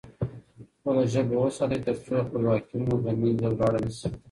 خپله 0.77 1.03
ژبه 1.11 1.35
وساتئ 1.39 1.79
ترڅو 1.85 2.13
خپلواکي 2.25 2.75
مو 2.85 2.93
له 3.05 3.11
منځه 3.21 3.47
لاړ 3.57 3.73
نه 3.83 3.91
سي. 3.97 4.09